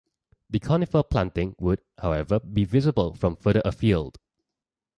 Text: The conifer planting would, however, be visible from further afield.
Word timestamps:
The 0.49 0.57
conifer 0.59 1.03
planting 1.03 1.55
would, 1.59 1.79
however, 1.99 2.39
be 2.39 2.63
visible 2.65 3.13
from 3.13 3.35
further 3.35 3.61
afield. 3.63 4.17